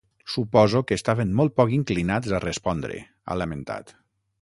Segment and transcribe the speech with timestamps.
[0.35, 3.99] Suposo que estaven molt poc inclinats a respondre, ha lamentat.